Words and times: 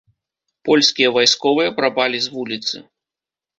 Польскія 0.69 1.11
вайсковыя 1.19 1.75
прапалі 1.79 2.25
з 2.25 2.35
вуліцы. 2.39 2.85